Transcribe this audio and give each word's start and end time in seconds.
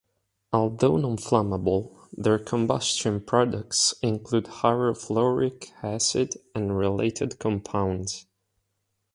Although 0.51 0.97
non-flammable, 0.97 1.95
their 2.17 2.39
combustion 2.39 3.21
products 3.23 3.93
include 4.01 4.45
hydrofluoric 4.45 5.69
acid 5.83 6.33
and 6.55 6.75
related 6.75 7.37
compounds. 7.37 8.25